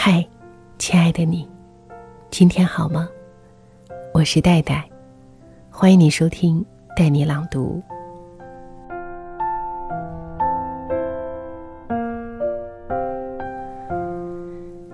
[0.00, 0.24] 嗨，
[0.78, 1.46] 亲爱的你，
[2.30, 3.08] 今天好吗？
[4.14, 4.88] 我是戴戴，
[5.72, 6.64] 欢迎你收听
[6.96, 7.82] 带你朗读。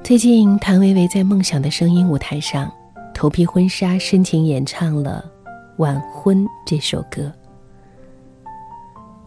[0.02, 2.73] 最近，谭维维在《梦想的声音》舞台上，
[3.12, 5.23] 头披婚纱，深情演唱了
[5.77, 7.30] 《晚婚》这首歌。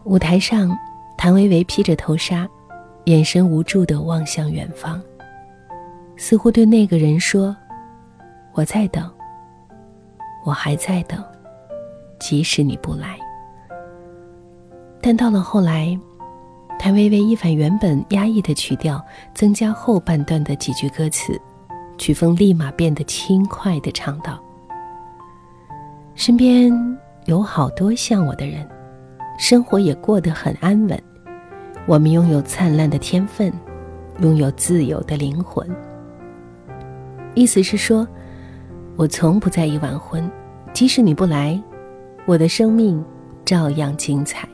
[0.02, 0.76] 舞台上，
[1.16, 2.48] 谭维维披着头纱，
[3.04, 5.00] 眼神无助的望向远方，
[6.18, 7.56] 似乎对那个人说
[8.52, 9.10] ：“我在等，
[10.44, 11.24] 我还在等，
[12.18, 13.18] 即使你不来。”
[15.00, 15.98] 但到了后来。
[16.80, 19.04] 谭维维一反原本压抑的曲调，
[19.34, 21.36] 增加后半段的几句歌词，
[21.98, 24.40] 曲风立马变得轻快的唱道
[26.14, 26.72] ：“身边
[27.24, 28.64] 有好多像我的人，
[29.40, 31.02] 生活也过得很安稳。
[31.84, 33.52] 我们拥有灿烂的天分，
[34.20, 35.68] 拥有自由的灵魂。”
[37.34, 38.06] 意思是说，
[38.96, 40.28] 我从不在意晚婚，
[40.72, 41.60] 即使你不来，
[42.26, 43.04] 我的生命
[43.44, 44.48] 照样精彩。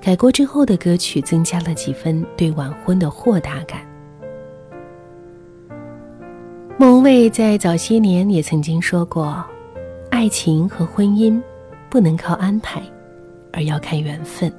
[0.00, 3.80] 改过之后的歌曲增加了几分对晚婚的豁达感。
[6.76, 9.44] 莫文蔚在早些年也曾经说过
[10.10, 11.40] ：“爱情和婚姻
[11.88, 12.82] 不能靠安排，
[13.52, 14.52] 而要看缘分。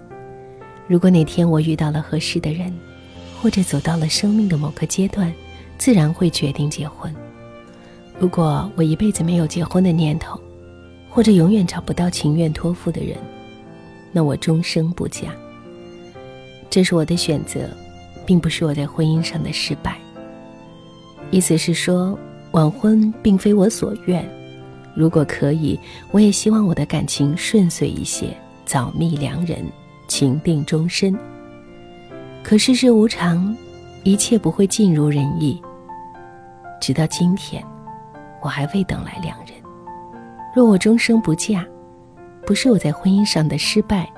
[0.88, 2.74] 如果哪天我遇到了合适的人，
[3.42, 5.34] 或者走到了生命的某个阶段，
[5.84, 7.14] 自然会决定结婚。
[8.18, 10.40] 如果我一辈子没有结婚的念头，
[11.10, 13.18] 或者永远找不到情愿托付的人。”
[14.14, 15.24] 那我终生不嫁。
[16.70, 17.70] 这是我的选择，
[18.26, 19.98] 并不是我在婚姻上的失败。
[21.32, 22.18] 意思是说，
[22.52, 24.26] 晚婚并非我所愿。
[24.96, 25.78] 如果可以，
[26.12, 28.28] 我也希望我的感情顺遂一些，
[28.64, 29.66] 早觅良人，
[30.08, 31.14] 情定终身。
[32.42, 33.54] 可世事无常，
[34.06, 35.62] 一切不会尽如人意。
[36.84, 37.64] 直到今天，
[38.42, 39.56] 我还未等来良人。
[40.54, 41.66] 若我终生不嫁，
[42.46, 44.12] 不是我在婚姻上的失败，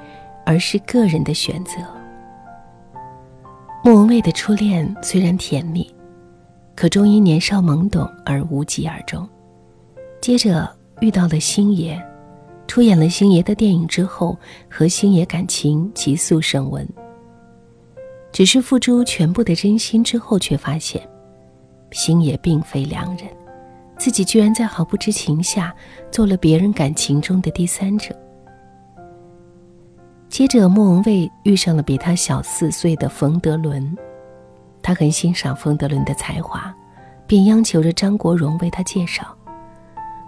[0.48, 1.74] 而是个人的选择。
[3.84, 5.88] 莫文蔚的初恋虽然甜蜜，
[6.76, 9.30] 可终因年少懵懂而无疾而终。
[10.20, 10.68] 接着
[11.02, 12.04] 遇到了星爷，
[12.66, 14.36] 出演了星爷的电影之后，
[14.68, 16.84] 和星爷感情急速升温。
[18.32, 21.08] 只是付出全部的真心之后，却发现，
[21.96, 23.26] 心也并非良人。
[23.98, 25.74] 自己居然在毫不知情下
[26.12, 28.14] 做了别人感情中的第三者。
[30.28, 33.98] 接着，莫文蔚遇上了比他小四岁的冯德伦，
[34.82, 36.76] 他很欣赏冯德伦的才华，
[37.26, 39.26] 便央求着张国荣为他介绍。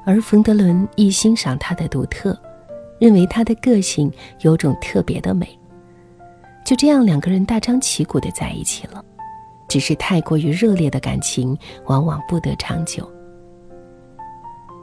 [0.06, 2.40] 而冯德伦亦欣赏他的独特，
[2.98, 5.46] 认为他的个性有种特别的美。
[6.66, 9.04] 就这样，两个人大张旗鼓的在一起了。
[9.68, 13.10] 只是太过于热烈的感情，往往不得长久。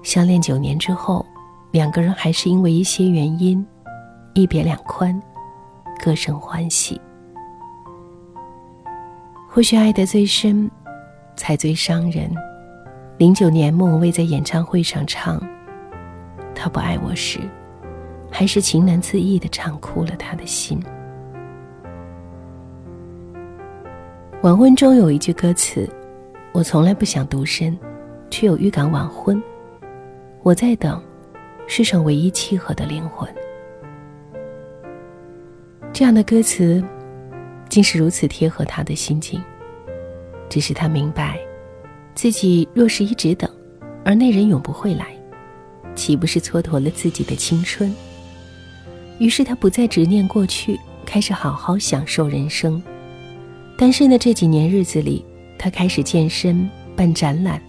[0.03, 1.25] 相恋九年之后，
[1.71, 3.67] 两个人还是因为一些原因，
[4.35, 5.21] 一别两宽，
[6.03, 7.01] 各生欢喜。
[9.49, 10.71] 或许爱得最深，
[11.37, 12.31] 才最伤人。
[13.17, 15.39] 零九年，莫文蔚在演唱会上唱
[16.55, 17.39] 《他不爱我》时，
[18.31, 20.83] 还是情难自抑的唱哭了他的心。
[24.45, 25.89] 晚婚中有一句歌词
[26.53, 27.75] ：“我从来不想独身，
[28.29, 29.43] 却有预感晚婚。”
[30.45, 31.03] 我在等
[31.67, 33.27] 世上唯一契合的灵魂。
[35.95, 36.85] 这样的歌词，
[37.71, 39.43] 竟是如此贴合他的心境。
[40.51, 41.41] 只是他明白，
[42.15, 43.51] 自己若是一直等，
[44.05, 45.07] 而那人永不会来，
[45.95, 47.91] 岂不是蹉跎了自己的青春？
[49.19, 52.83] 于是他不再执念过去，开始好好享受人生。
[53.77, 55.25] 单身的这几年日子里，
[55.59, 57.61] 他开始健身、办展览、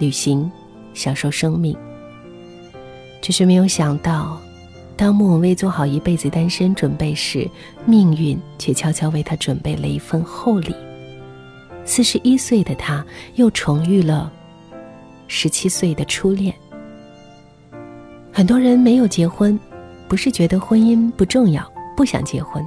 [0.00, 0.50] 旅行，
[0.92, 1.76] 享受生命。
[3.20, 4.40] 只是没有想到，
[4.96, 7.48] 当莫文蔚做好一辈子单身准备时，
[7.86, 10.74] 命运却悄悄为他准备了一份厚礼。
[11.84, 13.04] 四十一岁的他，
[13.36, 14.32] 又重遇了
[15.28, 16.52] 十七岁的初恋。
[18.32, 19.58] 很多人没有结婚，
[20.08, 21.64] 不是觉得婚姻不重要，
[21.96, 22.66] 不想结婚，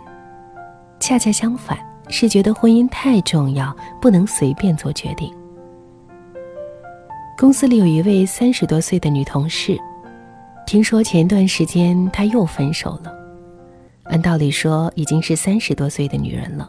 [1.00, 1.78] 恰恰相反，
[2.10, 5.34] 是觉得婚姻太重要，不能随便做决定。
[7.38, 9.78] 公司里有一位三十多岁的女同事。
[10.66, 13.14] 听说前段时间他又分手了，
[14.06, 16.68] 按道理说已经是三十多岁的女人了，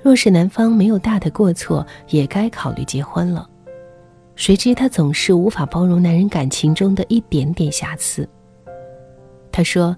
[0.00, 3.48] 若是男方没有大的过错，也该考虑结婚了。
[4.36, 8.28] 谁知她总是无法包容男人感情中的一点点瑕疵。
[9.50, 9.96] 她说：“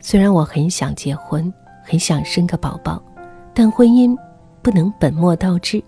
[0.00, 1.50] 虽然我很想结婚，
[1.82, 3.02] 很想生个宝宝，
[3.58, 4.14] 但婚姻
[4.60, 5.82] 不能本末倒置。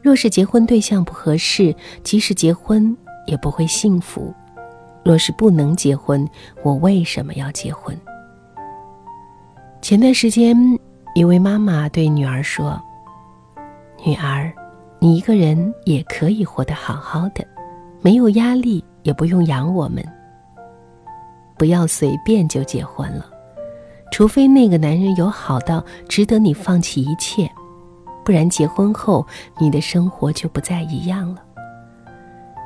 [0.00, 2.96] 若是结婚对象不合适，即使结婚
[3.26, 4.32] 也不会幸福。
[5.04, 6.26] 若是不能结婚，
[6.62, 7.94] 我为什么要结婚？
[9.82, 10.56] 前段时间，
[11.14, 12.80] 一位妈妈对女儿说
[14.02, 14.50] ：“女儿，
[14.98, 17.46] 你一个人也可以活得好好的，
[18.00, 20.02] 没有压力，也不用养我们。
[21.58, 23.26] 不要随便就结婚了，
[24.10, 27.50] 除非那个男人有好到值得你放弃一切，
[28.24, 29.26] 不然结婚后
[29.58, 31.42] 你的生活就不再一样了。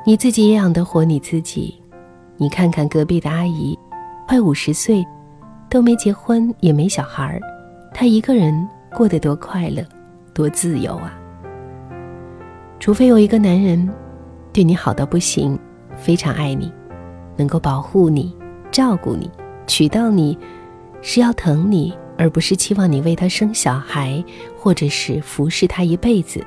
[0.05, 1.81] 你自己也养得活你自己。
[2.37, 3.77] 你看看隔壁的阿姨，
[4.27, 5.05] 快五十岁。”
[5.71, 7.39] 都没结婚，也没小孩儿，
[7.93, 9.81] 他一个人过得多快乐，
[10.33, 11.17] 多自由啊！
[12.77, 13.89] 除非有一个男人，
[14.51, 15.57] 对你好到不行，
[15.95, 16.69] 非常爱你，
[17.37, 18.35] 能够保护你、
[18.69, 19.31] 照顾你，
[19.65, 20.37] 娶到你，
[21.01, 24.23] 是要疼你，而不是期望你为他生小孩，
[24.57, 26.45] 或者是服侍他一辈子，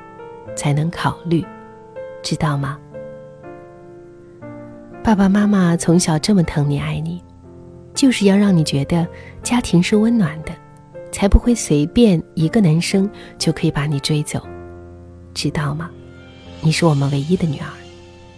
[0.55, 1.45] 才能考虑，
[2.23, 2.77] 知道吗？
[5.03, 7.23] 爸爸妈妈从小这么疼你、爱你。
[7.93, 9.07] 就是要让你觉得
[9.41, 10.51] 家庭是温暖的，
[11.13, 14.45] 才不会随便一个男生就可以把你追走，
[15.33, 15.89] 知道吗？
[16.59, 17.69] 你是我们唯一的女儿，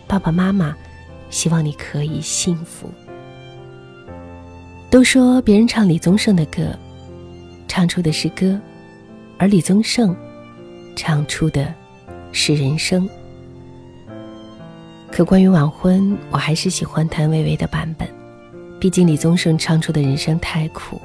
[0.05, 0.77] 爸爸妈妈
[1.31, 2.87] 希望你可以幸福。
[4.89, 6.73] 都说别人唱李宗盛的歌，
[7.67, 8.59] 唱出的是歌，
[9.37, 10.15] 而李宗盛
[10.95, 11.73] 唱出的
[12.31, 13.07] 是人生。
[15.11, 18.07] 可关于晚婚，我还是喜欢谭维维的版本。
[18.79, 21.01] 毕竟李宗盛唱出的人生太苦，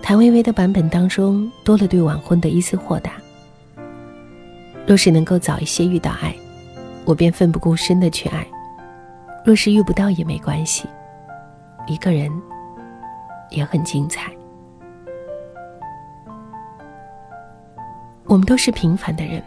[0.00, 3.12] 谭维维的版本当中多了对晚婚的一丝豁达。
[4.86, 6.34] 若是能够早一些遇到爱，
[7.04, 8.42] 我便奋不顾身的去爱；
[9.44, 10.88] 若是遇不到也没关系，
[11.86, 12.32] 一个人
[13.50, 14.32] 也很精彩。
[18.24, 19.42] 我们都是平凡的人，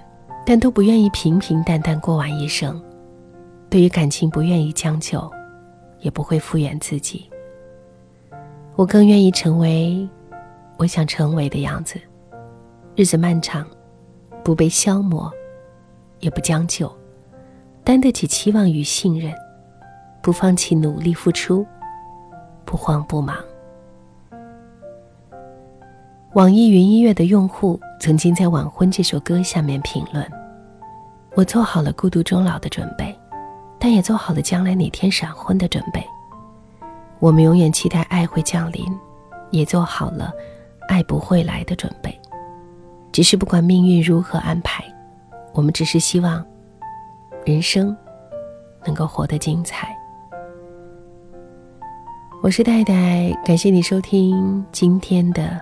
[0.45, 2.81] 但都不愿意平平淡淡过完一生，
[3.69, 5.31] 对于感情不愿意将就。
[6.01, 7.29] 也不会敷衍自己。
[8.75, 10.09] 我更愿意成为
[10.77, 12.01] 我想成为的样子。
[12.95, 13.67] 日子漫长，
[14.43, 15.31] 不被消磨，
[16.21, 16.91] 也不将就，
[17.83, 19.31] 担得起期望与信任，
[20.23, 21.63] 不放弃努力付出，
[22.65, 23.37] 不慌不忙。
[26.33, 30.25] 网易云音乐的用户曾经在《晚婚》这首歌下面评论
[31.35, 33.13] ：“我做好了孤独终老的准备。”
[33.77, 36.01] 但也做好了将来哪天闪婚的准备。
[37.19, 38.85] 我们永远期待爱会降临，
[39.49, 40.31] 也做好了
[40.87, 42.17] 爱不会来的准备。
[43.11, 44.85] 只是不管命运如何安排，
[45.53, 46.45] 我们只是希望
[47.43, 47.93] 人生
[48.85, 49.93] 能够活得精彩。
[52.41, 55.59] 我是戴戴，感谢你收听今天的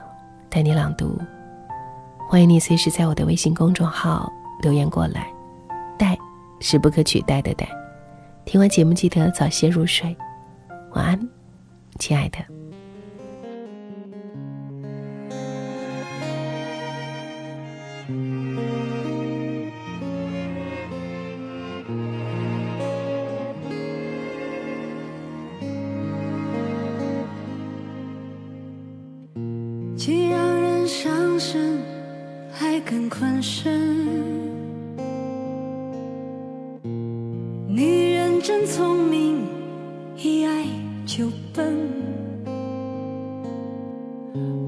[0.50, 1.18] 带你朗读。
[2.28, 4.32] 欢迎你随时在我的微信公众号
[4.62, 5.28] 留言过来。
[5.98, 6.18] 待
[6.60, 7.68] 是不可取代的待。
[8.46, 10.16] 听完节目，记得早些入睡，
[10.94, 11.30] 晚安，
[12.00, 12.38] 亲爱的。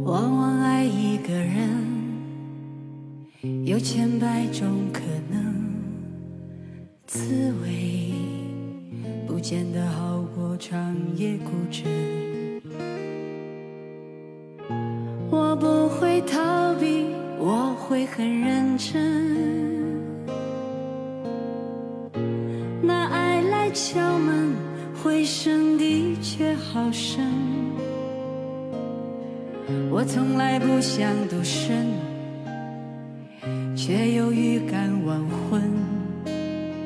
[0.04, 1.86] 往往爱一个人，
[3.66, 5.54] 有千百种可能，
[7.06, 8.12] 滋味
[9.28, 11.84] 不见得好过长夜孤枕。
[15.30, 17.06] 我不会逃避，
[17.38, 19.32] 我会很认真。
[22.82, 24.56] 拿爱来敲门，
[25.04, 27.61] 回声的确好深。
[29.90, 31.88] 我从来不想独身，
[33.76, 35.62] 却有预感晚婚。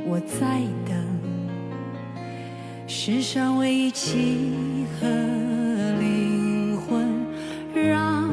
[0.08, 0.96] 我在等
[2.88, 5.08] 世上唯一契合
[6.00, 7.06] 灵魂，
[7.74, 8.30] 让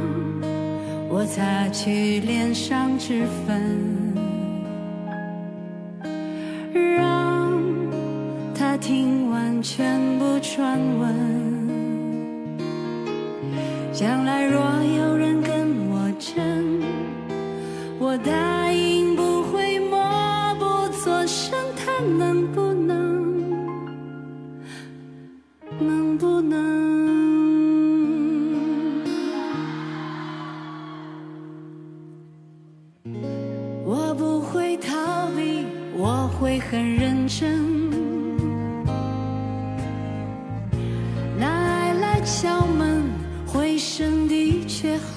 [1.09, 3.79] 我擦去脸上脂粉。
[6.73, 7.53] 让
[8.55, 11.32] 他听完全部传闻，
[14.03, 16.83] 将来若有人跟我争
[18.01, 19.97] 我答应不会默
[20.59, 22.91] 不作声他能不能？
[25.79, 26.59] 能不能？
[33.85, 35.65] 我不会逃避
[35.97, 37.82] 我会很认真。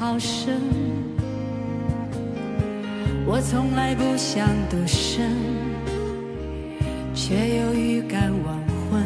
[0.07, 0.61] 好深，
[3.25, 5.31] 我从来不想独身，
[7.15, 8.55] 却又预感晚
[8.91, 9.03] 婚。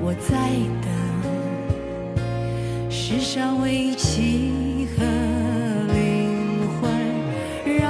[0.00, 0.50] 我在
[0.82, 0.90] 等
[2.90, 5.04] 世上唯一契合
[5.94, 6.90] 灵魂，
[7.78, 7.86] 让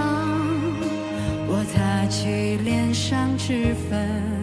[1.49, 4.38] 我擦去脸上脂粉。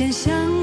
[0.00, 0.59] 先想。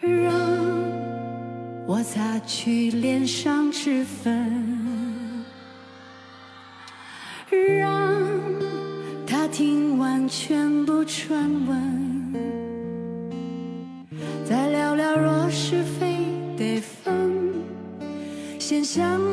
[0.00, 0.32] 让
[1.86, 5.44] 我擦去脸上脂粉
[7.78, 8.14] 让
[9.26, 12.00] 他听完全部传闻。
[14.44, 16.16] 再聊聊若是非
[16.56, 17.62] 得分
[18.58, 19.29] 先相